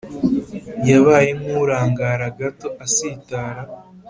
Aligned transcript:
yabaye 0.89 1.29
nk’urangara 1.39 2.25
gato 2.39 2.67
asitara 2.85 3.61